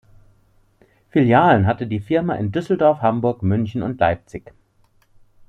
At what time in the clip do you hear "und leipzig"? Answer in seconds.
3.83-4.51